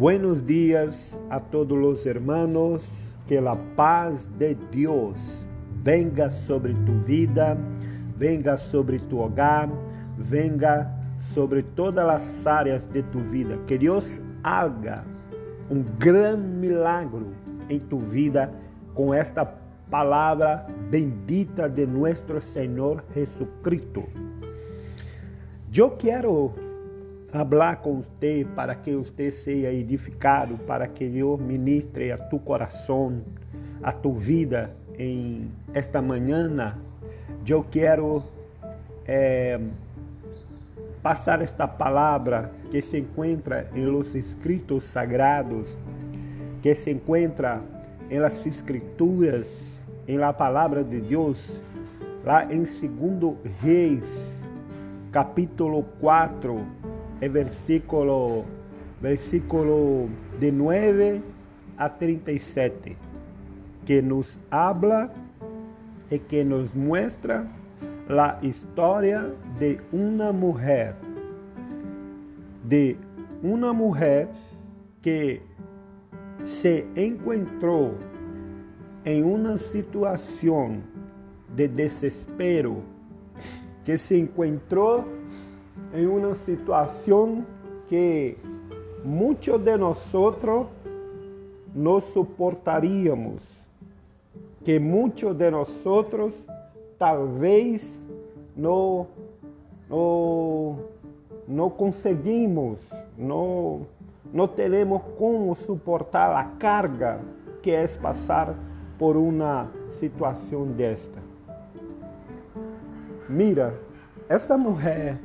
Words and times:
Buenos 0.00 0.46
días 0.46 1.14
a 1.28 1.38
todos 1.38 1.76
los 1.76 2.06
hermanos, 2.06 2.82
que 3.28 3.38
la 3.38 3.54
paz 3.76 4.26
de 4.38 4.56
Dios 4.72 5.46
venga 5.84 6.30
sobre 6.30 6.72
tu 6.72 6.92
vida, 7.04 7.54
venga 8.16 8.56
sobre 8.56 8.98
tu 8.98 9.20
hogar, 9.20 9.68
venga 10.16 10.90
sobre 11.34 11.62
todas 11.62 12.06
las 12.06 12.46
áreas 12.46 12.90
de 12.90 13.02
tu 13.02 13.18
vida. 13.18 13.58
Que 13.66 13.76
Dios 13.76 14.22
haga 14.42 15.04
um 15.68 15.84
grande 15.98 16.48
milagre 16.48 17.26
em 17.68 17.78
tu 17.78 17.98
vida 17.98 18.50
com 18.94 19.12
esta 19.12 19.44
palavra 19.90 20.66
bendita 20.90 21.68
de 21.68 21.86
nosso 21.86 22.40
Senhor 22.54 23.04
Jesucristo. 23.14 24.04
Eu 25.76 25.90
quero 25.90 26.69
falar 27.30 27.76
com 27.76 28.02
você 28.02 28.46
para 28.54 28.74
que 28.74 28.94
você 28.94 29.30
seja 29.30 29.72
edificado, 29.72 30.58
para 30.58 30.86
que 30.88 31.08
Deus 31.08 31.40
ministre 31.40 32.10
a 32.10 32.18
tu 32.18 32.38
coração, 32.38 33.14
a 33.82 33.92
tu 33.92 34.12
vida 34.12 34.74
em 34.98 35.50
esta 35.72 36.02
manhã. 36.02 36.74
Eu 37.46 37.64
quero 37.64 38.22
é, 39.06 39.60
passar 41.02 41.40
esta 41.40 41.66
palavra 41.66 42.50
que 42.70 42.82
se 42.82 42.98
encontra 42.98 43.68
em 43.74 43.84
los 43.86 44.14
escritos 44.14 44.84
sagrados, 44.84 45.66
que 46.62 46.74
se 46.74 46.90
encontra 46.90 47.60
em 48.10 48.18
las 48.18 48.44
escrituras, 48.44 49.46
em 50.06 50.18
la 50.18 50.32
palavra 50.32 50.82
de 50.82 51.00
Deus, 51.00 51.50
lá 52.24 52.44
em 52.44 52.62
2 52.62 53.36
Reis, 53.62 54.04
capítulo 55.10 55.84
4, 56.00 56.79
versículo, 57.28 58.44
versículo 59.00 60.08
de 60.38 60.50
9 60.50 61.20
a 61.76 61.88
37, 61.88 62.96
que 63.84 64.02
nos 64.02 64.38
habla 64.50 65.12
e 66.10 66.18
que 66.18 66.44
nos 66.44 66.72
muestra 66.74 67.46
a 68.08 68.38
história 68.44 69.32
de 69.58 69.78
uma 69.92 70.32
mulher, 70.32 70.96
de 72.64 72.96
uma 73.42 73.72
mulher 73.72 74.28
que 75.00 75.40
se 76.44 76.84
encontrou 76.96 77.96
em 79.04 79.22
uma 79.22 79.56
situação 79.56 80.82
de 81.48 81.68
desespero, 81.68 82.82
que 83.84 83.96
se 83.96 84.18
encontrou 84.18 85.19
em 85.94 86.06
uma 86.06 86.34
situação 86.34 87.44
que 87.88 88.36
muitos 89.04 89.60
de 89.60 89.76
nós 89.76 89.98
não 91.74 92.00
suportaríamos, 92.00 93.42
que 94.64 94.78
muitos 94.78 95.34
de 95.34 95.50
nós 95.50 95.68
talvez 96.98 97.82
não, 98.56 99.06
não, 99.88 100.78
não 101.48 101.70
conseguimos, 101.70 102.78
não, 103.16 103.86
não 104.32 104.46
teremos 104.46 105.02
como 105.18 105.54
suportar 105.54 106.36
a 106.36 106.44
carga 106.44 107.20
que 107.62 107.70
é 107.70 107.86
passar 107.88 108.54
por 108.98 109.16
uma 109.16 109.68
situação 109.98 110.66
desta. 110.66 111.18
Mira, 113.28 113.78
esta 114.28 114.58
mulher 114.58 115.18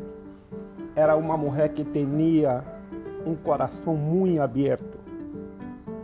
era 0.96 1.16
uma 1.16 1.36
mulher 1.36 1.70
que 1.70 1.84
tinha 1.84 2.64
um 3.26 3.36
coração 3.36 3.96
muito 3.96 4.42
aberto. 4.42 4.98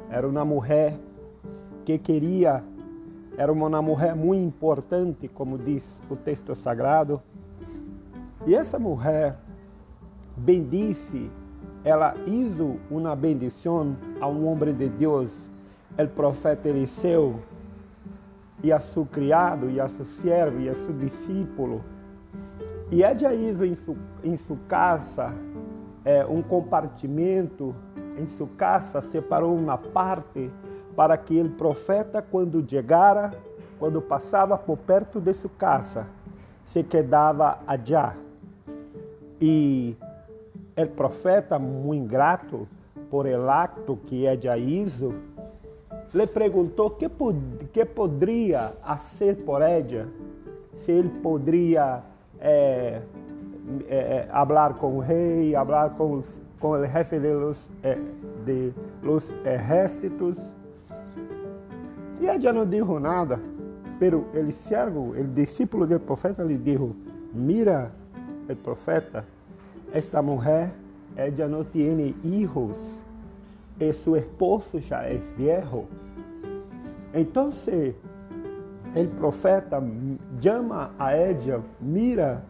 Era 0.10 0.28
uma 0.28 0.44
mulher 0.44 1.00
que 1.86 1.98
queria 1.98 2.64
era 3.38 3.52
uma 3.52 3.82
mulher 3.82 4.16
muito 4.16 4.44
importante, 4.44 5.28
como 5.28 5.58
diz 5.58 6.00
o 6.10 6.16
texto 6.16 6.54
sagrado. 6.54 7.22
E 8.46 8.54
essa 8.54 8.78
mulher 8.78 9.38
bendice, 10.36 11.32
ela 11.84 12.14
hizo 12.28 12.76
uma 12.90 13.16
bendição 13.16 13.96
a 14.20 14.28
um 14.28 14.48
homem 14.48 14.74
de 14.74 14.90
Deus, 14.90 15.32
o 15.98 16.08
profeta 16.10 16.68
Eliseu, 16.68 17.40
e 18.62 18.72
a 18.72 18.80
seu 18.80 19.06
criado, 19.06 19.70
e 19.70 19.80
a 19.80 19.88
seu 19.88 20.06
servo, 20.06 20.60
e 20.60 20.70
a 20.70 20.76
seu 20.76 20.94
discípulo. 20.94 21.82
E 22.92 23.04
ela 23.04 23.34
hizo 23.34 23.64
em 23.64 24.38
casa 24.68 25.34
é, 26.04 26.26
um 26.26 26.42
compartimento, 26.42 27.74
em 28.18 28.28
sua 28.28 28.50
casa 28.58 29.02
separou 29.02 29.56
uma 29.56 29.78
parte 29.78 30.52
para 30.94 31.18
que 31.18 31.40
o 31.40 31.50
profeta, 31.52 32.22
quando 32.22 32.70
chegara, 32.70 33.32
quando 33.80 34.02
passava 34.02 34.58
por 34.58 34.78
perto 34.78 35.22
de 35.22 35.34
sua 35.34 35.50
casa, 35.58 36.06
se 36.66 36.84
quedava 36.84 37.60
allá. 37.66 38.14
E 39.40 39.96
o 40.76 40.86
profeta, 40.88 41.58
muito 41.58 42.04
ingrato 42.04 42.68
por 43.10 43.26
el 43.26 43.50
acto 43.50 43.98
que 44.06 44.26
ella 44.26 44.58
hizo, 44.58 45.14
lhe 46.14 46.28
perguntou 46.28 46.90
que, 46.90 47.10
que 47.72 47.86
poderia 47.86 48.74
fazer 48.84 49.38
por 49.46 49.62
ella, 49.62 50.08
se 50.76 50.92
ele 50.92 51.10
poderia 51.22 52.04
é, 52.42 53.02
é, 53.88 54.28
falar 54.32 54.74
com 54.74 54.98
o 54.98 55.00
rei, 55.00 55.54
falar 55.54 55.92
com, 55.92 56.24
com 56.60 56.72
o 56.72 56.86
jefe 56.86 57.20
de 57.20 57.34
los, 57.34 57.70
é, 57.84 57.98
de 58.46 58.74
los 59.04 59.30
ejércitos, 59.46 60.38
e 62.20 62.28
ella 62.28 62.54
não 62.54 62.66
disse 62.66 63.00
nada, 63.00 63.40
pero 64.00 64.26
el 64.34 64.52
servo, 64.54 65.16
el 65.16 65.34
discípulo 65.34 65.88
del 65.88 66.00
profeta 66.00 66.44
lhe 66.44 66.58
disse: 66.58 66.94
mira 67.34 67.92
el 68.48 68.56
profeta, 68.58 69.26
esta 69.94 70.22
mulher, 70.22 70.72
ella 71.16 71.48
não 71.48 71.64
tem 71.64 72.16
hijos, 72.24 72.76
e 73.80 73.92
seu 73.94 74.16
esposo 74.16 74.80
já 74.80 75.04
é 75.04 75.20
viejo. 75.36 75.86
Então, 77.14 77.52
o 78.96 79.08
profeta 79.16 79.82
chama 80.42 80.92
a 81.00 81.14
ella, 81.16 81.62
mira 81.80 82.44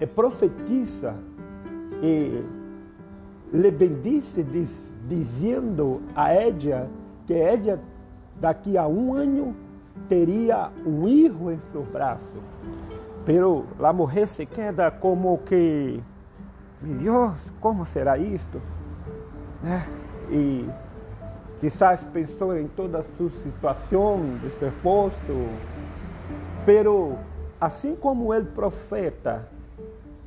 e 0.00 0.06
profetiza 0.06 1.14
e 2.02 2.42
le 3.52 3.70
bendice 3.70 4.44
dizendo 5.08 6.00
a 6.14 6.32
ella 6.32 6.88
que 7.26 7.34
ella 7.34 7.78
daqui 8.40 8.76
a 8.76 8.86
um 8.86 9.14
ano 9.14 9.54
teria 10.08 10.70
um 10.86 11.04
filho 11.04 11.52
em 11.52 11.58
seu 11.70 11.82
braço. 11.82 12.42
Pero 13.24 13.64
a 13.80 13.92
mulher 13.92 14.26
se 14.26 14.44
queda 14.46 14.90
como 14.90 15.38
que, 15.38 16.02
meu 16.80 16.98
Deus, 16.98 17.52
como 17.60 17.86
será 17.86 18.18
isto? 18.18 18.60
Né? 19.62 19.86
E 20.30 20.68
quizás 21.62 22.00
pensou 22.12 22.58
em 22.58 22.66
toda 22.66 22.98
a 22.98 23.04
sua 23.16 23.30
situação 23.44 24.20
de 24.42 24.50
seu 24.58 24.66
esposo, 24.66 25.14
pero 26.66 27.16
assim 27.60 27.94
como 27.94 28.36
o 28.36 28.44
profeta 28.46 29.46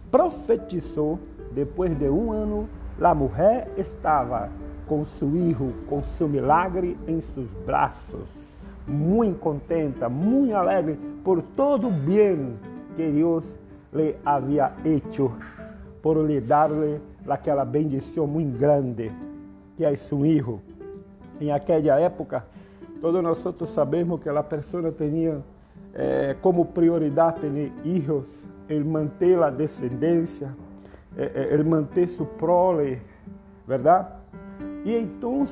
profetizou, 0.10 1.20
depois 1.52 1.94
de 2.00 2.10
um 2.10 2.32
ano, 2.32 2.70
a 3.02 3.14
mulher 3.14 3.68
estava 3.78 4.50
com 4.88 5.06
seu 5.06 5.30
filho, 5.30 5.74
com 5.90 6.02
seu 6.18 6.30
milagre 6.30 6.98
em 7.06 7.22
seus 7.34 7.50
braços, 7.66 8.30
muito 8.88 9.38
contenta, 9.38 10.08
muito 10.08 10.56
alegre 10.56 10.98
por 11.22 11.42
todo 11.42 11.90
o 11.90 11.92
bem 11.92 12.56
que 12.96 13.12
Deus 13.12 13.44
lhe 13.92 14.16
havia 14.26 14.72
hecho, 14.86 15.34
por 16.02 16.16
lhe 16.26 16.40
dar-lhe 16.40 17.02
aquela 17.28 17.66
bendição 17.66 18.26
muito 18.26 18.58
grande 18.58 19.12
que 19.76 19.84
é 19.84 19.94
seu 19.98 20.22
filho. 20.22 20.62
Em 21.40 21.52
aquela 21.52 22.00
época, 22.00 22.46
todos 23.02 23.22
nós 23.22 23.44
sabemos 23.70 24.22
que 24.22 24.30
a 24.30 24.44
pessoa 24.44 24.92
tinha 24.92 25.44
eh, 25.94 26.36
como 26.42 26.66
prioridade 26.66 27.42
ter 27.42 27.72
filhos, 27.84 28.28
ele 28.70 28.84
manter 28.84 29.42
a 29.42 29.50
descendência, 29.50 30.56
eh, 31.18 31.50
ele 31.52 31.64
manter 31.64 32.08
sua 32.08 32.26
prole, 32.26 33.02
verdade? 33.68 34.08
E 34.84 34.96
então, 34.96 35.46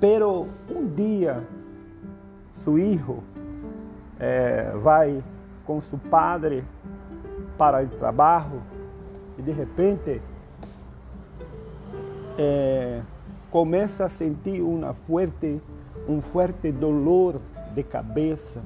pero 0.00 0.48
um 0.68 0.86
dia, 0.94 1.42
seu 2.64 2.74
filho 2.74 3.22
eh, 4.18 4.72
vai 4.76 5.22
com 5.64 5.80
seu 5.80 5.98
padre 6.10 6.64
para 7.56 7.82
o 7.82 7.88
trabalho 7.88 8.62
e 9.38 9.42
de 9.42 9.52
repente 9.52 10.20
eh, 12.36 13.00
começa 13.52 14.06
a 14.06 14.08
sentir 14.08 14.62
uma 14.62 14.94
forte, 14.94 15.60
um 16.08 16.22
forte 16.22 16.72
dolor 16.72 17.38
de 17.74 17.82
cabeça, 17.82 18.62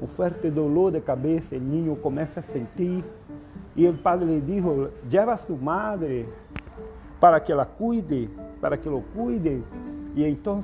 um 0.00 0.06
forte 0.06 0.48
dolor 0.50 0.90
de 0.90 1.02
cabeça, 1.02 1.54
o 1.54 1.60
ninho 1.60 1.94
começa 1.96 2.40
a 2.40 2.42
sentir 2.42 3.04
e 3.76 3.86
o 3.86 3.92
padre 3.92 4.26
lhe 4.26 4.40
disse, 4.40 4.66
leva 5.12 5.34
a 5.34 5.36
sua 5.36 5.58
madre 5.58 6.26
para 7.20 7.38
que 7.40 7.52
ela 7.52 7.66
cuide, 7.66 8.30
para 8.58 8.78
que 8.78 8.88
lo 8.88 9.02
cuide. 9.14 9.62
E 10.14 10.24
então, 10.24 10.62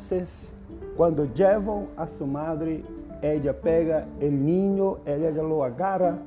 quando 0.96 1.30
levam 1.36 1.88
a 1.94 2.06
sua 2.06 2.26
madre, 2.26 2.82
ela 3.20 3.52
pega 3.52 4.08
o 4.18 4.30
niño, 4.30 4.96
ela 5.04 5.42
lo 5.42 5.62
agarra 5.62 6.18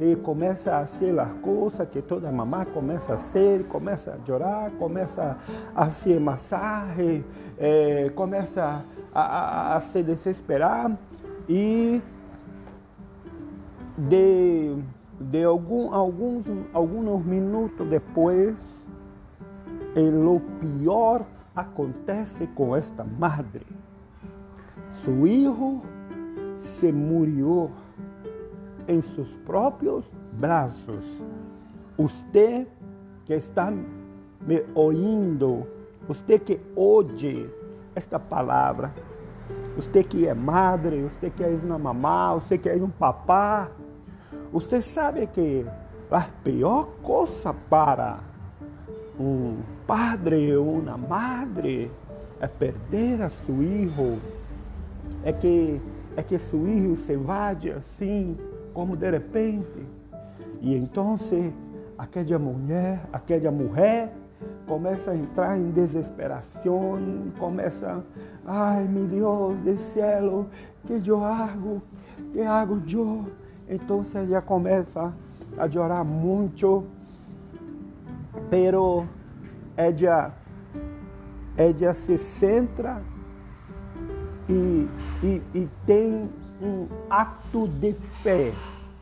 e 0.00 0.16
começa 0.16 0.74
a 0.74 0.86
fazer 0.86 1.18
as 1.20 1.30
coisas 1.42 1.90
que 1.90 2.00
toda 2.00 2.32
mamá 2.32 2.64
começa 2.64 3.12
a 3.12 3.16
fazer, 3.18 3.64
começa 3.68 4.12
a 4.12 4.26
chorar, 4.26 4.70
começa 4.78 5.36
a 5.76 5.86
fazer 5.86 6.18
massagem, 6.18 7.22
eh, 7.58 8.10
começa 8.14 8.82
a, 9.14 9.20
a, 9.20 9.76
a, 9.76 9.80
se 9.80 10.02
desesperar 10.02 10.90
e 11.46 12.00
de, 13.98 14.74
de 15.20 15.44
algum, 15.44 15.92
alguns, 15.92 16.46
alguns 16.72 17.26
minutos 17.26 17.86
depois, 17.86 18.56
o 19.94 20.40
pior 20.60 21.26
acontece 21.54 22.46
com 22.54 22.74
esta 22.74 23.04
madre. 23.04 23.66
Seu 25.04 25.12
filho 25.22 25.82
se 26.60 26.90
murió 26.90 27.68
em 28.90 29.00
seus 29.00 29.28
próprios 29.46 30.04
braços. 30.32 31.04
Você 31.96 32.66
que 33.24 33.34
está 33.34 33.70
me 33.70 34.64
ouvindo, 34.74 35.66
você 36.08 36.38
que 36.38 36.60
ouve 36.74 37.48
esta 37.94 38.18
palavra, 38.18 38.92
você 39.76 40.02
que 40.02 40.26
é 40.26 40.34
madre, 40.34 41.02
você 41.02 41.30
que 41.30 41.44
é 41.44 41.48
uma 41.48 41.78
mamá, 41.78 42.34
você 42.34 42.58
que 42.58 42.68
é 42.68 42.74
um 42.76 42.90
papá, 42.90 43.70
você 44.52 44.82
sabe 44.82 45.26
que 45.28 45.64
a 46.10 46.22
pior 46.42 46.88
coisa 47.02 47.54
para 47.54 48.18
um 49.18 49.58
padre 49.86 50.56
ou 50.56 50.78
uma 50.78 50.96
madre 50.96 51.90
é 52.40 52.48
perder 52.48 53.22
a 53.22 53.28
seu 53.28 53.54
filho, 53.54 54.18
é 55.22 55.32
que 55.32 55.80
é 56.16 56.22
que 56.22 56.38
seu 56.38 56.64
filho 56.64 56.96
se 56.96 57.16
vá 57.16 57.50
assim 57.50 58.36
como 58.72 58.96
de 58.96 59.10
repente. 59.10 59.86
E 60.60 60.74
então 60.74 61.16
aquela 61.96 62.38
mulher, 62.38 63.00
aquela 63.12 63.50
mulher 63.50 64.12
começa 64.66 65.10
a 65.10 65.16
entrar 65.16 65.58
em 65.58 65.70
desesperação, 65.70 66.98
começa, 67.38 68.02
ai 68.46 68.84
meu 68.84 69.06
Deus 69.06 69.58
do 69.58 69.76
céu, 69.76 70.46
que 70.86 71.00
eu 71.06 71.24
hago, 71.24 71.82
que 72.32 72.40
hago 72.40 72.80
eu? 72.88 73.26
Então 73.68 74.04
ela 74.14 74.40
começa 74.40 75.12
a 75.58 75.68
chorar 75.68 76.04
muito, 76.04 76.84
pero 78.48 79.06
ella, 79.76 80.34
ella 81.56 81.94
se 81.94 82.18
centra 82.18 83.02
e, 84.48 84.88
e, 85.22 85.42
e 85.54 85.68
tem 85.86 86.28
um 86.62 86.86
acto 87.08 87.66
de 87.66 87.92
fé. 88.22 88.52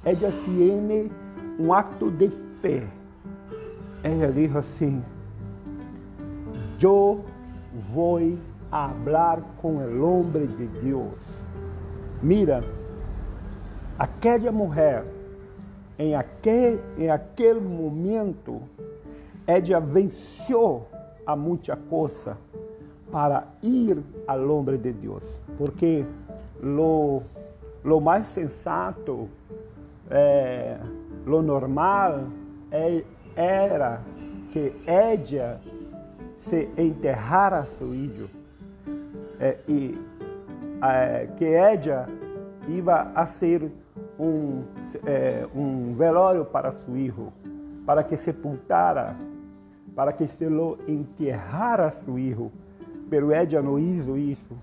Ella 0.04 0.32
tiene 0.44 1.10
um 1.58 1.72
acto 1.72 2.10
de 2.10 2.28
fé. 2.60 2.86
Ella 4.02 4.32
dijo 4.32 4.58
assim: 4.58 5.02
Eu 6.80 7.24
vou 7.92 8.20
hablar 8.70 9.40
com 9.60 9.76
o 9.76 10.02
homem 10.02 10.46
de 10.46 10.66
Deus. 10.66 11.34
Mira, 12.22 12.62
aquela 13.98 14.52
mulher, 14.52 15.04
em 15.98 16.14
aquele, 16.14 16.80
em 16.96 17.10
aquele 17.10 17.60
momento, 17.60 18.60
ella 19.46 19.80
venceu 19.80 20.86
a 21.26 21.34
muita 21.34 21.76
coisa 21.76 22.36
para 23.10 23.46
ir 23.62 24.02
ao 24.26 24.48
homem 24.48 24.76
de 24.78 24.92
Deus, 24.92 25.24
porque 25.56 26.04
lo 26.62 27.22
lo 27.88 28.00
mais 28.00 28.26
sensato, 28.28 29.28
é, 30.10 30.78
lo 31.24 31.40
normal 31.40 32.28
é, 32.70 33.02
era 33.34 34.02
que 34.52 34.74
ella 34.86 35.60
se 36.38 36.68
enterrara 36.76 37.64
seu 37.64 37.90
filho 37.90 38.30
é, 39.40 39.56
e 39.66 39.98
é, 40.82 41.28
que 41.36 41.44
ella 41.44 42.08
iba 42.68 43.10
a 43.14 43.24
ser 43.24 43.72
um, 44.18 44.64
é, 45.06 45.46
um 45.54 45.94
velório 45.94 46.44
para 46.44 46.72
seu 46.72 46.92
filho, 46.92 47.32
para 47.86 48.02
que 48.02 48.16
sepultara, 48.18 49.16
para 49.96 50.12
que 50.12 50.28
se 50.28 50.46
lo 50.46 50.78
enterrara 50.86 51.90
seu 51.90 52.14
filho. 52.14 52.52
Pero 53.08 53.32
ella 53.32 53.62
não 53.62 53.78
hizo 53.78 54.18
isso. 54.18 54.54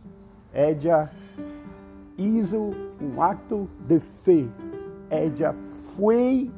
Ella 0.53 1.09
hizo 2.17 2.71
um 3.01 3.21
acto 3.21 3.67
de 3.87 3.99
fé. 3.99 4.45
Ella 5.09 5.53
foi, 5.95 6.51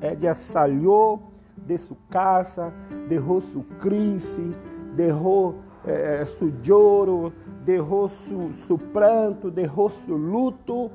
ella 0.00 0.34
salió 0.34 1.18
de 1.56 1.78
sua 1.78 1.96
casa, 2.10 2.72
deixou 3.08 3.40
sua 3.40 3.64
crise, 3.80 4.54
deixou 4.94 5.56
eh, 5.86 6.24
seu 6.38 6.52
choro, 6.62 7.32
deixou 7.64 8.08
seu, 8.08 8.52
seu 8.66 8.78
pranto, 8.78 9.50
deixou 9.50 9.90
seu 9.90 10.16
luto 10.16 10.90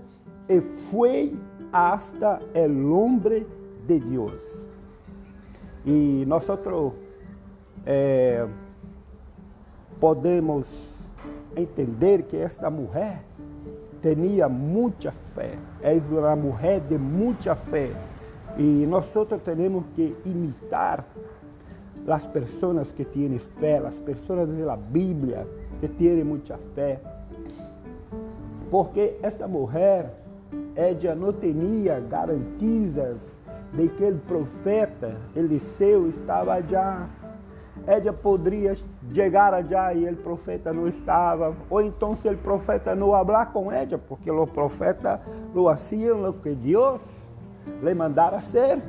e 0.49 0.61
foi 0.89 1.37
hasta 1.71 2.41
el 2.53 2.91
hombre 2.91 3.45
de 3.87 3.99
Deus. 3.99 4.67
E 5.85 6.23
nós 6.27 6.45
eh, 7.85 8.47
podemos 9.99 10.95
entender 11.55 12.23
que 12.23 12.37
esta 12.37 12.69
mulher 12.69 13.23
tinha 14.13 14.47
muita 14.47 15.11
fé. 15.11 15.57
É 15.81 15.93
uma 16.11 16.35
mulher 16.35 16.79
de 16.81 16.97
muita 16.97 17.55
fé. 17.55 17.91
E 18.57 18.85
nós 18.87 19.11
temos 19.43 19.83
que 19.95 20.15
imitar 20.23 21.03
as 22.07 22.23
pessoas 22.27 22.91
que 22.91 23.03
têm 23.03 23.37
fé, 23.59 23.77
as 23.77 23.95
pessoas 23.95 24.47
da 24.49 24.75
Bíblia 24.75 25.47
que 25.79 25.87
têm 25.87 26.23
muita 26.23 26.57
fé. 26.75 26.99
Porque 28.69 29.17
esta 29.23 29.47
mulher, 29.47 30.13
ela 30.75 31.15
não 31.15 31.33
tinha 31.33 31.99
garantias 31.99 33.17
de 33.73 33.87
que 33.89 34.03
o 34.03 34.17
profeta 34.19 35.15
Eliseu 35.35 36.09
estava 36.09 36.61
já 36.61 37.07
ella 37.87 38.11
poderia 38.11 38.75
chegar 39.13 39.53
allá 39.53 39.93
e 39.93 40.09
o 40.09 40.15
profeta 40.15 40.73
não 40.73 40.87
estava, 40.87 41.55
ou 41.69 41.81
então 41.81 42.15
se 42.15 42.27
o 42.27 42.37
profeta 42.37 42.95
não 42.95 43.11
falar 43.11 43.47
com 43.47 43.71
ella, 43.71 43.97
porque 43.97 44.31
os 44.31 44.49
profetas 44.49 45.19
lo 45.53 45.69
hacían 45.69 46.27
o 46.27 46.33
que 46.33 46.55
Deus 46.55 46.99
le 47.81 47.93
mandara 47.93 48.37
hacer. 48.37 48.81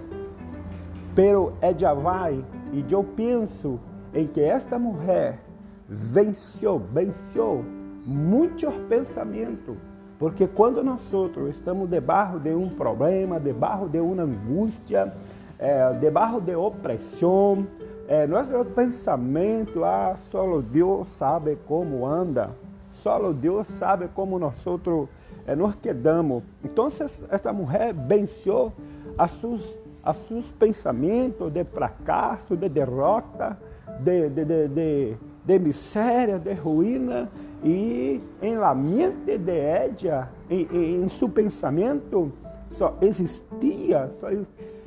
Pero 1.14 1.52
ella 1.60 1.94
vai, 1.94 2.44
e 2.72 2.84
eu 2.90 3.04
penso 3.04 3.78
em 4.14 4.26
que 4.26 4.40
esta 4.40 4.78
mulher 4.78 5.40
venceu, 5.88 6.78
venceu 6.78 7.64
muitos 8.04 8.72
pensamentos, 8.88 9.76
porque 10.18 10.46
quando 10.46 10.82
nós 10.82 11.02
estamos 11.50 11.88
debaixo 11.90 12.38
de 12.38 12.54
um 12.54 12.70
problema, 12.70 13.38
debaixo 13.38 13.86
de 13.88 14.00
uma 14.00 14.22
angústia, 14.22 15.12
é, 15.58 15.92
debaixo 15.94 16.40
de 16.40 16.54
opressão, 16.54 17.66
é, 18.08 18.26
nosso 18.26 18.64
pensamento, 18.66 19.84
ah, 19.84 20.16
só 20.30 20.60
Deus 20.60 21.08
sabe 21.08 21.58
como 21.66 22.06
anda, 22.06 22.50
só 22.90 23.32
Deus 23.32 23.66
sabe 23.78 24.08
como 24.14 24.38
nós 24.38 24.64
outros 24.66 25.08
é, 25.46 25.56
nos 25.56 25.75
quedamos. 25.76 26.42
Então, 26.64 26.88
esta 27.30 27.52
mulher 27.52 27.92
venceu 27.92 28.72
a 29.18 29.26
seus, 29.26 29.78
a 30.04 30.12
seus 30.12 30.50
pensamentos 30.52 31.52
de 31.52 31.64
fracasso, 31.64 32.56
de 32.56 32.68
derrota, 32.68 33.58
de, 34.00 34.28
de, 34.28 34.44
de, 34.44 34.68
de, 34.68 35.16
de 35.44 35.58
miséria, 35.58 36.38
de 36.38 36.54
ruína, 36.54 37.28
e 37.64 38.20
em 38.40 38.56
la 38.56 38.75
mente 38.75 39.36
de 39.36 39.52
ella, 39.52 40.30
em, 40.48 41.02
em 41.02 41.08
seu 41.08 41.28
pensamento, 41.28 42.32
só 42.70 42.96
existia, 43.00 44.10
só 44.20 44.30
existia 44.30 44.86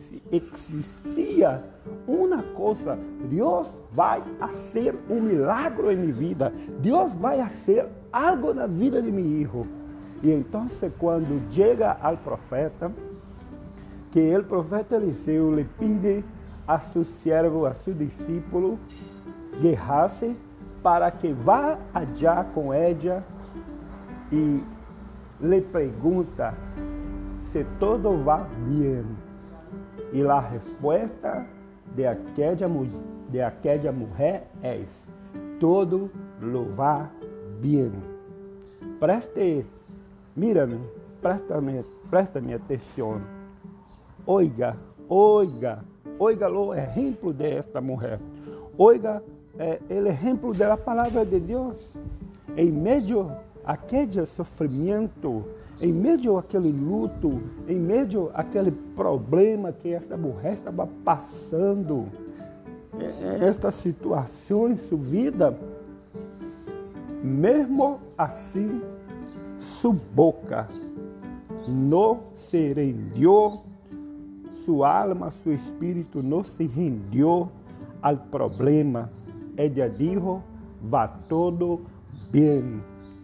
uma 2.08 2.44
coisa: 2.56 2.98
Deus 3.30 3.68
vai 3.92 4.22
fazer 4.40 4.96
um 5.10 5.22
milagre 5.22 5.94
em 5.94 5.98
minha 5.98 6.14
vida, 6.14 6.54
Deus 6.80 7.14
vai 7.14 7.40
fazer 7.40 7.88
algo 8.12 8.54
na 8.54 8.68
vida 8.68 9.02
de 9.02 9.12
meu 9.12 9.24
filho. 9.24 9.68
E 10.22 10.32
então, 10.32 10.68
quando 10.98 11.42
chega 11.52 11.98
ao 12.02 12.18
profeta, 12.18 12.92
que 14.12 14.36
o 14.36 14.44
profeta 14.44 14.96
Eliseu 14.96 15.56
lhe 15.56 15.64
pede 15.64 16.24
a 16.68 16.80
seu 16.80 17.06
servo, 17.06 17.66
a 17.66 17.74
seu 17.74 17.94
discípulo, 17.94 18.78
guerrasse 19.62 20.36
para 20.84 21.10
que 21.12 21.34
vá 21.34 21.78
allá 21.94 22.44
com 22.54 22.74
ella 22.74 23.24
e 24.32 24.64
lhe 25.42 25.62
pergunta 25.62 26.54
se 27.52 27.66
todo 27.80 28.24
va 28.24 28.48
bem. 28.68 29.06
E 30.12 30.24
a 30.24 30.40
resposta 30.40 31.46
de 31.96 32.06
aquella, 32.08 32.68
de 33.30 33.42
aquella 33.42 33.92
mulher 33.92 34.48
é: 34.64 34.84
todo 35.60 36.10
lo 36.42 36.66
va 36.66 37.10
bien. 37.62 37.92
Preste, 39.00 39.66
mírame, 40.36 40.80
préstame, 41.22 41.86
préstame 42.10 42.54
atenção. 42.54 43.22
Oiga, 44.26 44.76
oiga, 45.08 45.84
oiga 46.18 46.50
o 46.50 46.74
exemplo 46.74 47.34
desta 47.34 47.82
mulher. 47.82 48.20
Oiga 48.78 49.24
é, 49.58 49.80
o 49.90 50.08
exemplo 50.08 50.54
da 50.54 50.78
palavra 50.78 51.26
de 51.26 51.40
Deus. 51.40 51.94
Em 52.58 52.72
meio 52.72 53.32
aquele 53.64 54.26
sofrimento, 54.26 55.46
em 55.82 55.94
meio 55.94 56.38
àquele 56.38 56.72
luto, 56.72 57.42
em 57.68 57.80
meio 57.80 58.30
àquele 58.34 58.72
problema 58.72 59.72
que 59.72 59.94
esta 59.94 60.18
mulher 60.18 60.54
estava 60.54 60.88
passando, 61.06 62.08
esta 63.42 63.72
situação 63.72 64.70
em 64.70 64.78
sua 64.78 64.98
vida, 64.98 65.58
mesmo 67.24 68.00
assim, 68.18 68.82
sua 69.60 69.96
boca 70.14 70.68
não 71.68 72.22
se 72.36 72.74
rendeu, 72.74 73.62
sua 74.66 75.02
alma, 75.02 75.32
seu 75.44 75.54
espírito 75.54 76.22
não 76.24 76.44
se 76.44 76.66
rendeu 76.66 77.50
ao 78.02 78.18
problema. 78.18 79.10
Ela 79.56 79.90
disse: 79.90 80.40
"Va 80.82 81.08
todo 81.08 81.82
bem." 82.32 82.82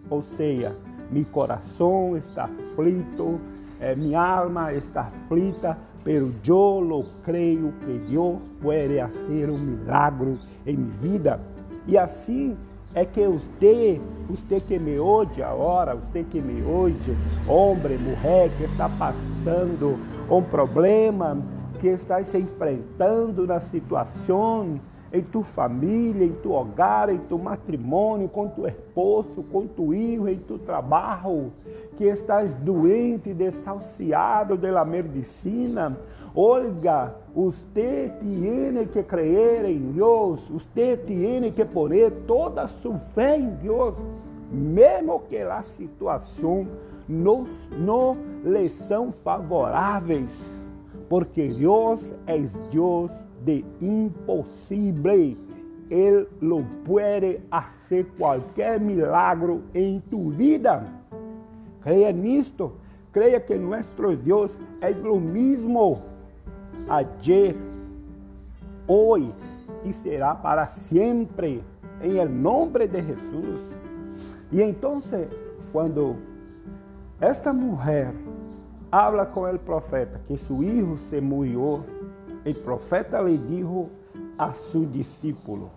Ou 0.10 0.22
seja, 0.22 0.76
meu 1.12 1.26
coração 1.26 2.16
está 2.18 2.46
aflito, 2.46 3.40
eh, 3.80 3.96
minha 3.96 4.22
alma 4.22 4.74
está 4.74 5.02
aflita, 5.02 5.78
pero 6.04 6.32
eu 6.48 6.80
lo 6.80 7.06
creio 7.24 7.74
que 7.82 7.98
Deus 8.10 8.40
pode 8.62 9.00
fazer 9.00 9.50
um 9.50 9.58
milagre 9.58 10.40
em 10.66 10.78
minha 10.78 10.94
vida. 11.02 11.40
E 11.88 11.98
assim 11.98 12.56
é 12.94 13.04
que 13.04 13.28
você, 13.28 14.02
você 14.30 14.60
que 14.60 14.80
me 14.80 14.98
ouve 14.98 15.44
agora, 15.44 15.96
você 15.96 16.24
que 16.24 16.40
me 16.40 16.64
ouve, 16.64 17.16
homem, 17.48 17.98
mulher 17.98 18.50
que 18.58 18.64
está 18.64 18.88
passando 18.88 20.00
um 20.30 20.42
problema, 20.42 21.38
que 21.80 21.88
está 21.88 22.24
se 22.24 22.38
enfrentando 22.38 23.46
na 23.46 23.60
situação 23.60 24.80
em 25.16 25.24
tu 25.24 25.42
família, 25.44 26.26
em 26.26 26.34
tu 26.34 26.52
hogar, 26.52 27.10
em 27.10 27.18
tu 27.18 27.40
matrimônio, 27.40 28.28
com 28.28 28.50
tu 28.50 28.68
esposo, 28.68 29.44
com 29.52 29.66
tu 29.66 29.94
filho, 30.16 30.28
em 30.28 30.38
tu 30.38 30.58
trabalho, 30.60 31.52
que 31.98 32.06
estás 32.06 32.54
doente, 32.56 33.34
desahuciado 33.34 34.58
da 34.58 34.86
medicina. 34.86 35.98
Olga, 36.36 37.16
você 37.34 38.12
tem 38.20 38.88
que 38.88 39.04
crer 39.04 39.66
em 39.66 39.94
Deus, 39.94 40.42
você 40.50 40.98
tem 40.98 41.52
que 41.52 41.66
poner 41.66 42.12
toda 42.28 42.68
sua 42.68 43.00
fé 43.14 43.38
em 43.38 43.50
Deus, 43.50 43.96
mesmo 44.52 45.22
que 45.30 45.38
a 45.38 45.62
situação 45.62 46.68
não, 47.08 47.46
não 47.72 48.18
lhe 48.44 48.70
são 48.70 49.14
favoráveis, 49.24 50.44
porque 51.08 51.48
Deus 51.48 52.12
é 52.28 52.38
Deus 52.70 53.12
de 53.46 53.64
impossível. 53.82 55.38
Ele 55.90 56.28
lo 56.42 56.66
pode 56.84 57.40
fazer 57.50 58.06
qualquer 58.18 58.80
milagre 58.80 59.62
em 59.74 60.02
tu 60.10 60.30
vida. 60.32 60.84
Creia 61.82 62.12
nisto. 62.12 62.74
Creia 63.14 63.40
que 63.40 63.56
nosso 63.56 64.18
Deus 64.18 64.58
é 64.82 64.90
o 64.90 65.20
mesmo 65.20 66.02
ayer, 66.90 67.56
hoje 68.88 69.34
e 69.86 69.94
será 69.94 70.36
para 70.36 70.68
sempre, 70.68 71.64
em 72.02 72.18
el 72.18 72.28
nome 72.28 72.88
de 72.88 73.02
Jesus. 73.02 73.62
E 74.52 74.62
então, 74.62 75.02
quando 75.72 76.18
esta 77.22 77.54
mulher 77.54 78.14
habla 78.92 79.26
com 79.26 79.50
o 79.50 79.60
profeta 79.60 80.20
que 80.28 80.38
seu 80.38 80.58
filho 80.58 80.98
se 81.10 81.22
morreu, 81.22 81.84
o 82.46 82.54
profeta 82.54 83.22
lhe 83.22 83.38
disse 83.38 83.90
a 84.38 84.54
seu 84.54 84.86
discípulo: 84.86 85.72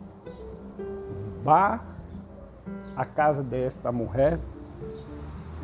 Vá 1.42 1.82
à 2.96 3.04
casa 3.04 3.42
desta 3.42 3.90
mulher 3.90 4.38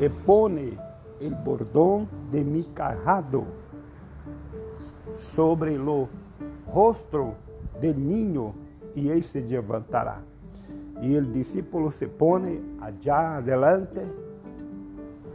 e 0.01 0.09
pone 0.09 0.79
o 1.21 1.31
bordão 1.31 2.09
de 2.31 2.43
mi 2.43 2.65
cajado 2.65 3.47
sobre 5.17 5.77
o 5.79 6.09
rosto 6.67 7.35
del 7.81 7.97
niño 7.97 8.55
e 8.95 9.09
ele 9.09 9.23
se 9.23 9.41
levantará. 9.41 10.23
E 11.01 11.17
o 11.17 11.23
discípulo 11.23 11.91
se 11.91 12.07
pone 12.07 12.61
allá 12.81 13.39
adelante 13.39 14.01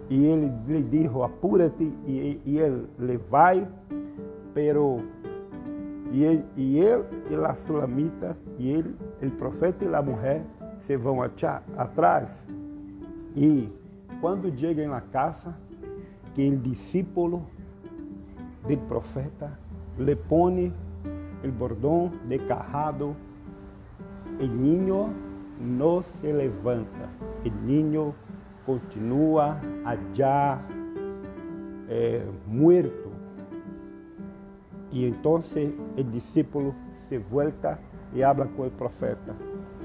e 0.09 0.25
ele 0.25 0.51
lhe 0.67 0.81
dijo, 0.81 1.21
apúrate, 1.21 1.83
e, 2.07 2.41
e 2.43 2.57
ele 2.57 2.88
le 2.97 3.17
vai, 3.17 3.67
pero 4.53 5.03
e 6.11 6.23
ele, 6.23 6.45
e 6.55 6.79
ele 6.79 7.05
e 7.29 7.35
a 7.35 7.55
sulamita, 7.55 8.35
e 8.57 8.69
ele, 8.69 8.95
o 9.21 9.31
profeta 9.31 9.85
e 9.85 9.93
a 9.93 10.01
mulher 10.01 10.43
se 10.79 10.97
vão 10.97 11.21
atrás. 11.21 12.47
E 13.35 13.69
quando 14.21 14.51
chegam 14.57 14.89
na 14.89 15.01
casa, 15.01 15.55
que 16.33 16.47
o 16.49 16.57
discípulo 16.57 17.45
do 18.67 18.77
profeta 18.87 19.57
le 19.97 20.15
pone 20.15 20.71
el 21.43 21.51
bordón 21.51 22.11
de 22.27 22.39
cajado, 22.39 23.15
el 24.39 24.61
niño 24.61 25.09
no 25.59 26.01
se 26.01 26.33
levanta, 26.33 27.09
el 27.43 27.65
niño 27.65 28.13
continua 28.65 29.59
allá 29.85 30.59
eh, 31.89 32.25
muerto. 32.47 33.08
Y 34.91 35.05
entonces 35.05 35.72
el 35.96 36.12
discípulo 36.12 36.74
se 37.08 37.19
vuelta 37.19 37.79
y 38.15 38.22
habla 38.22 38.46
con 38.46 38.65
el 38.65 38.72
profeta. 38.72 39.34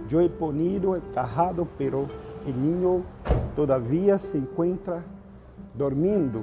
Yo 0.08 0.20
he 0.20 0.28
ponido 0.28 0.96
el 0.96 1.02
cajado, 1.12 1.66
pero 1.78 2.06
el 2.46 2.60
niño 2.60 3.02
todavía 3.56 4.18
se 4.18 4.38
encuentra 4.38 5.02
dormindo. 5.74 6.42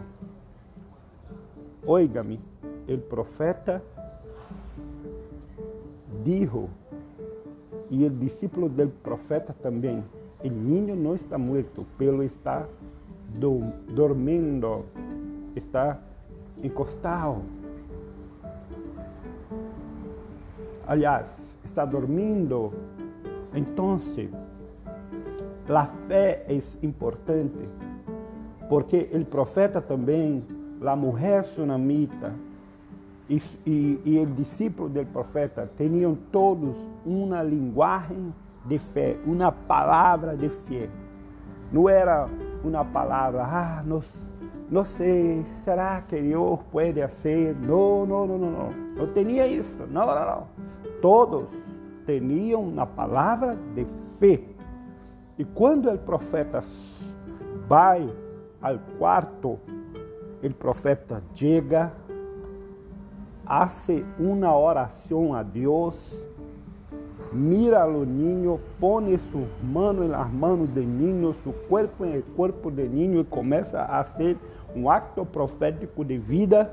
Óigame, 1.86 2.40
o 2.88 2.98
profeta 3.10 3.82
dijo, 6.24 6.70
e 7.90 8.06
o 8.06 8.10
discípulo 8.10 8.70
do 8.70 8.88
profeta 9.04 9.54
também, 9.54 10.04
o 10.44 10.48
niño 10.48 10.96
não 10.96 11.16
está 11.16 11.38
morto, 11.38 11.86
pelo 11.98 12.24
está 12.24 12.68
do, 13.28 13.60
dormindo, 13.90 14.86
está 15.56 16.00
encostado. 16.64 17.42
Aliás, 20.92 21.28
está 21.64 21.86
dormindo. 21.86 22.74
Então, 23.56 23.98
a 25.70 25.86
fé 25.86 26.40
é 26.50 26.86
importante, 26.86 27.70
porque 28.68 29.10
o 29.14 29.24
profeta 29.24 29.82
também, 29.82 30.44
a 30.86 30.94
mulher 30.94 31.46
sunamita, 31.46 32.34
e, 33.30 33.42
e, 33.66 34.02
e 34.04 34.20
o 34.20 34.26
discípulo 34.26 34.90
do 34.90 35.06
profeta 35.06 35.72
tinham 35.78 36.14
todos 36.30 36.76
uma 37.06 37.42
linguagem 37.42 38.34
de 38.66 38.78
fé, 38.78 39.16
uma 39.26 39.50
palavra 39.50 40.36
de 40.36 40.50
fé. 40.50 40.90
Não 41.72 41.88
era 41.88 42.28
uma 42.66 42.84
palavra, 42.84 43.44
ah, 43.44 43.82
não, 43.86 44.04
não 44.70 44.84
sei, 44.84 45.42
será 45.64 46.02
que 46.02 46.22
Deus 46.22 46.60
pode 46.70 47.02
fazer? 47.08 47.56
Não, 47.62 48.06
não, 48.06 48.28
não, 48.28 48.38
não, 48.38 48.52
não. 48.52 48.72
Não 48.98 49.14
tinha 49.14 49.48
isso. 49.48 49.88
Não, 49.90 50.06
não, 50.06 50.26
não. 50.26 50.71
Todos 51.02 51.50
tinham 52.06 52.62
uma 52.62 52.86
palavra 52.86 53.58
de 53.76 53.86
fé. 54.20 54.44
E 55.38 55.44
quando 55.44 55.92
o 55.92 55.98
profeta 55.98 56.64
vai 57.68 58.08
ao 58.62 58.78
quarto, 59.00 59.60
o 60.44 60.54
profeta 60.58 61.22
chega 61.34 61.92
hace 63.46 64.06
una 64.20 64.54
oración 64.56 65.36
a 65.36 65.44
Dios, 65.44 66.24
mira 67.34 67.84
al 67.84 68.08
niño, 68.08 68.60
pone 68.80 69.18
su 69.18 69.46
mano 69.62 70.04
en 70.04 70.12
las 70.12 70.32
manos 70.32 70.74
del 70.74 70.88
niño, 70.88 71.34
su 71.44 71.52
cuerpo 71.68 72.06
en 72.06 72.14
el 72.14 72.24
cuerpo 72.24 72.72
del 72.72 72.94
niño 72.94 73.20
y 73.20 73.26
comienza 73.26 73.84
a 73.84 74.00
hacer 74.00 74.38
un 74.76 74.90
acto 74.90 75.26
profético 75.26 76.04
de 76.04 76.18
vida. 76.18 76.72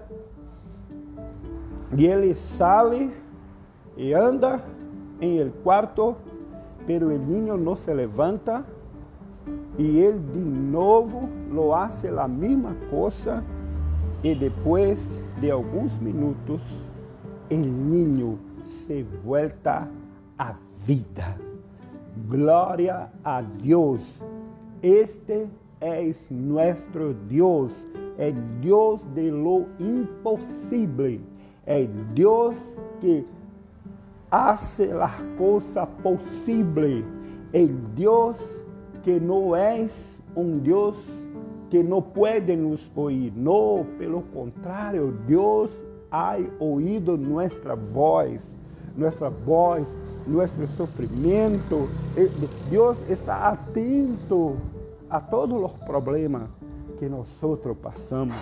Y 1.96 2.06
él 2.06 2.34
sale 2.34 3.10
y 3.98 4.14
anda 4.14 4.62
en 5.20 5.38
el 5.38 5.50
cuarto, 5.50 6.16
pero 6.86 7.10
el 7.10 7.28
niño 7.28 7.56
no 7.56 7.76
se 7.76 7.94
levanta 7.94 8.64
y 9.76 10.00
él 10.00 10.20
de 10.32 10.40
nuevo 10.40 11.28
lo 11.52 11.76
hace 11.76 12.10
la 12.10 12.26
misma 12.28 12.74
cosa 12.90 13.42
e 14.22 14.34
depois 14.34 14.98
de 15.40 15.50
alguns 15.50 15.92
minutos, 16.00 16.60
o 17.50 17.54
niño 17.54 18.38
se 18.86 19.04
volta 19.24 19.88
à 20.36 20.54
vida. 20.86 21.36
Glória 22.28 23.10
a 23.22 23.40
Deus. 23.40 24.20
Este 24.82 25.46
é 25.80 26.14
nosso 26.30 27.14
Deus. 27.28 27.72
É 28.18 28.32
Deus 28.60 29.02
de 29.14 29.30
lo 29.30 29.66
impossível. 29.78 31.20
É 31.64 31.86
Deus 32.12 32.56
que 33.00 33.24
hace 34.30 34.86
las 34.86 35.12
cosas 35.36 35.88
posibles. 36.02 37.04
É 37.52 37.66
Deus 37.94 38.36
que 39.02 39.18
não 39.18 39.56
é 39.56 39.86
um 40.36 40.58
Deus 40.58 40.96
que 41.70 41.82
não 41.82 42.00
pode 42.02 42.56
nos 42.56 42.90
ouvir. 42.94 43.32
Não, 43.34 43.86
pelo 43.98 44.22
contrário, 44.22 45.12
Deus 45.26 45.70
ha 46.10 46.36
ouído 46.58 47.16
nossa 47.16 47.74
voz, 47.74 48.42
nossa 48.96 49.28
voz 49.30 49.86
nuestro 50.26 50.66
sofrimento. 50.68 51.88
Deus 52.70 52.98
está 53.08 53.48
atento 53.48 54.56
a 55.08 55.20
todos 55.20 55.62
os 55.62 55.72
problemas 55.84 56.48
que 56.98 57.08
nós 57.08 57.26
passamos. 57.82 58.36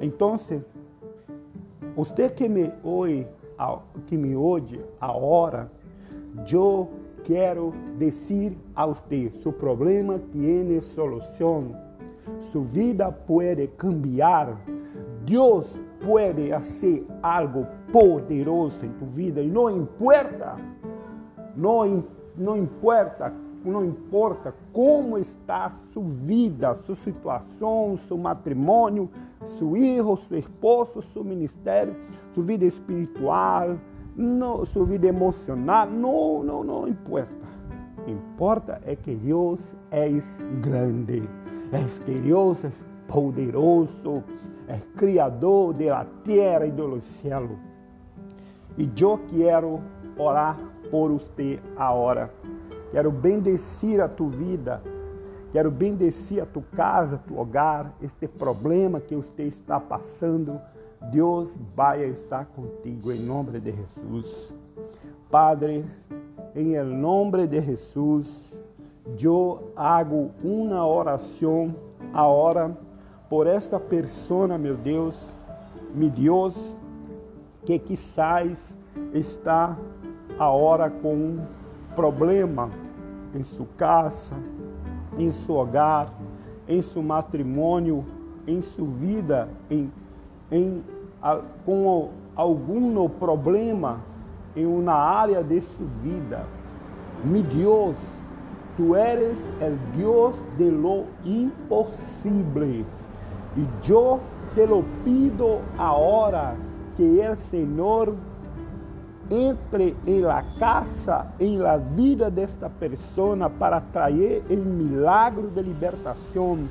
Então, 0.00 0.38
você 1.94 2.28
que 2.30 2.48
me 2.48 2.70
ouve, 2.82 3.26
que 4.06 4.16
me 4.16 4.34
ouve 4.34 4.80
agora, 5.00 5.70
eu 6.50 6.88
quero 7.24 7.72
dizer 7.98 8.56
a 8.74 8.86
você, 8.86 9.30
seu 9.42 9.52
problema 9.52 10.18
tem 10.32 10.80
solução. 10.80 11.76
Sua 12.52 12.62
vida 12.62 13.10
pode 13.10 13.66
cambiar. 13.68 14.56
Deus 15.24 15.78
pode 16.04 16.50
fazer 16.50 17.06
algo 17.22 17.66
poderoso 17.92 18.84
em 18.86 18.90
tu 18.90 19.04
vida 19.04 19.40
e 19.40 19.48
não 19.48 19.70
importa 19.70 20.56
não, 21.56 22.04
não 22.36 22.56
importa, 22.56 23.32
não 23.64 23.84
importa 23.84 24.54
como 24.72 25.18
está 25.18 25.72
sua 25.92 26.02
vida, 26.02 26.74
sua 26.86 26.96
situação, 26.96 27.98
seu 28.08 28.16
matrimônio, 28.16 29.10
seu 29.58 29.72
filho, 29.72 30.16
seu 30.16 30.38
esposo, 30.38 31.02
seu 31.12 31.24
ministério, 31.24 31.94
sua 32.34 32.44
vida 32.44 32.64
espiritual, 32.64 33.76
não, 34.16 34.64
sua 34.64 34.84
vida 34.84 35.06
emocional, 35.06 35.86
não, 35.86 36.42
não, 36.42 36.64
não 36.64 36.88
importa. 36.88 37.40
Importa 38.06 38.80
é 38.84 38.96
que 38.96 39.14
Deus 39.14 39.60
é 39.90 40.08
grande, 40.60 41.22
é 41.72 42.20
Deus 42.20 42.64
é 42.64 42.70
poderoso, 43.06 44.24
é 44.66 44.78
criador 44.96 45.74
da 45.74 46.04
terra 46.24 46.66
e 46.66 46.70
do 46.70 47.00
céu. 47.00 47.50
E 48.78 48.90
eu 48.98 49.20
quero 49.28 49.80
orar 50.16 50.58
por 50.90 51.12
você 51.12 51.58
agora. 51.76 52.30
Quero 52.90 53.10
bendecir 53.10 54.00
a 54.00 54.08
tua 54.08 54.28
vida. 54.28 54.82
Quero 55.52 55.70
bendecir 55.70 56.40
a 56.40 56.46
tua 56.46 56.62
casa, 56.74 57.20
tu 57.26 57.36
hogar, 57.36 57.92
este 58.00 58.28
problema 58.28 59.00
que 59.00 59.16
você 59.16 59.42
está 59.42 59.80
passando. 59.80 60.60
Deus 61.00 61.48
vai 61.74 62.04
estar 62.04 62.46
contigo 62.46 63.10
em 63.10 63.20
nome 63.20 63.58
de 63.58 63.72
Jesus. 63.72 64.54
Padre, 65.30 65.84
em 66.54 66.82
nome 66.82 67.46
de 67.46 67.60
Jesus, 67.60 68.52
eu 69.20 69.72
hago 69.76 70.30
uma 70.42 70.86
oração 70.86 71.74
agora 72.12 72.76
por 73.28 73.46
esta 73.46 73.78
pessoa, 73.78 74.58
meu 74.58 74.76
Deus, 74.76 75.24
meu 75.94 76.10
Deus, 76.10 76.76
que 77.64 77.78
quizás 77.78 78.74
está 79.14 79.76
agora 80.38 80.90
com 80.90 81.14
um 81.14 81.46
problema 81.94 82.70
em 83.34 83.44
sua 83.44 83.66
casa, 83.76 84.36
em 85.18 85.30
seu 85.30 85.56
hogar, 85.56 86.12
em 86.68 86.82
seu 86.82 87.02
matrimônio, 87.02 88.04
em 88.46 88.60
sua 88.62 88.86
vida, 88.86 89.48
em, 89.70 89.90
em, 90.50 90.82
com 91.64 92.10
algum 92.34 93.08
problema 93.08 94.00
em 94.56 94.66
uma 94.66 94.94
área 94.94 95.42
de 95.42 95.60
sua 95.60 95.86
vida. 96.02 96.44
Mi 97.24 97.42
Deus, 97.42 97.96
tu 98.76 98.96
eres 98.96 99.38
el 99.60 99.76
Deus 99.96 100.36
de 100.56 100.70
lo 100.70 101.04
impossível. 101.24 102.84
E 103.56 103.66
eu 103.88 104.20
te 104.54 104.64
lo 104.64 104.84
pido 105.04 105.60
agora 105.76 106.54
que 106.96 107.20
el 107.20 107.36
Senhor 107.36 108.14
entre 109.30 109.96
em 110.06 110.20
la 110.20 110.42
casa, 110.58 111.26
em 111.38 111.56
la 111.56 111.76
vida 111.76 112.30
desta 112.30 112.68
pessoa 112.68 113.48
para 113.48 113.80
trazer 113.80 114.42
o 114.50 114.56
milagre 114.56 115.46
de 115.48 115.62
libertação, 115.62 116.68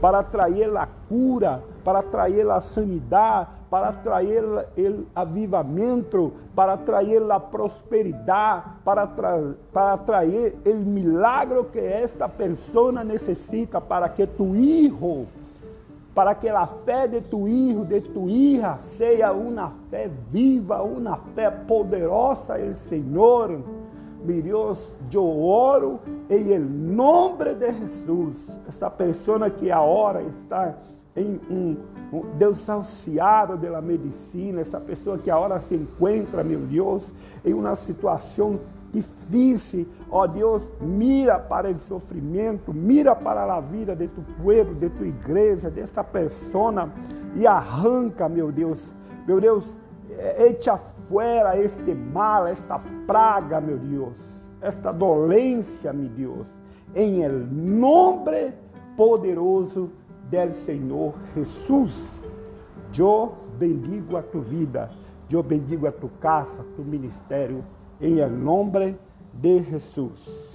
para 0.00 0.22
trazer 0.22 0.76
a 0.76 0.86
cura, 1.08 1.62
para 1.84 2.02
trazer 2.02 2.48
a 2.50 2.60
sanidade, 2.60 3.48
para 3.70 3.92
trazer 3.92 4.44
o 4.44 5.06
avivamento, 5.14 6.32
para 6.54 6.76
trazer 6.76 7.30
a 7.30 7.40
prosperidade, 7.40 8.64
para, 8.84 9.06
tra 9.06 9.54
para 9.72 9.96
trazer 9.98 10.58
o 10.66 10.74
milagre 10.74 11.64
que 11.72 11.80
esta 11.80 12.28
pessoa 12.28 13.04
necessita 13.04 13.80
para 13.80 14.08
que 14.08 14.26
tu 14.26 14.54
hijo 14.54 15.26
para 16.14 16.34
que 16.34 16.48
a 16.48 16.66
fé 16.66 17.08
de 17.08 17.22
tu 17.22 17.48
hijo, 17.48 17.84
de 17.84 18.00
tu 18.00 18.28
hija, 18.28 18.78
seja 18.80 19.32
uma 19.32 19.72
fé 19.90 20.10
viva, 20.30 20.82
uma 20.82 21.16
fé 21.34 21.50
poderosa 21.50 22.58
el 22.58 22.74
Senhor. 22.76 23.60
Mi 24.22 24.40
Deus, 24.40 24.92
eu 25.12 25.42
oro 25.42 26.00
em 26.30 26.58
nome 26.58 27.54
de 27.54 27.72
Jesus. 27.72 28.60
Esta 28.68 28.90
pessoa 28.90 29.50
que 29.50 29.70
agora 29.70 30.22
está 30.22 30.74
em 31.16 31.40
um, 31.50 31.76
um 32.12 32.36
desahuciado 32.38 33.56
da 33.56 33.82
medicina, 33.82 34.60
essa 34.60 34.80
pessoa 34.80 35.18
que 35.18 35.30
agora 35.30 35.60
se 35.60 35.74
encontra, 35.74 36.42
meu 36.42 36.60
Deus, 36.60 37.10
em 37.44 37.52
uma 37.52 37.76
situação 37.76 38.58
difícil, 38.90 39.86
ó 40.10 40.26
Deus, 40.26 40.68
mira 40.80 41.38
para 41.38 41.70
o 41.70 41.78
sofrimento, 41.80 42.72
mira 42.72 43.14
para 43.14 43.42
a 43.54 43.60
vida 43.60 43.96
de 43.96 44.08
tu 44.08 44.22
povo, 44.42 44.74
de 44.74 44.88
tua 44.90 45.06
igreja, 45.06 45.70
desta 45.70 46.04
pessoa 46.04 46.90
e 47.34 47.46
arranca, 47.46 48.28
meu 48.28 48.52
Deus, 48.52 48.92
meu 49.26 49.40
Deus, 49.40 49.74
echa 50.38 50.78
fora 51.08 51.58
este 51.58 51.94
mal, 51.94 52.46
esta 52.46 52.78
praga, 53.06 53.60
meu 53.60 53.78
Deus, 53.78 54.18
esta 54.60 54.92
dolência, 54.92 55.92
meu 55.92 56.08
Deus, 56.08 56.46
em 56.94 57.22
el 57.22 57.46
nome 57.50 58.52
poderoso 58.96 59.90
del 60.32 60.54
Senhor 60.54 61.12
Jesus. 61.34 61.92
Eu 62.98 63.34
bendigo 63.58 64.16
a 64.16 64.22
tua 64.22 64.40
vida, 64.40 64.90
eu 65.30 65.42
bendigo 65.42 65.86
a 65.86 65.92
tua 65.92 66.10
casa, 66.20 66.64
tu 66.74 66.82
ministério, 66.82 67.62
em 68.00 68.26
nome 68.28 68.96
de 69.34 69.62
Jesus. 69.62 70.51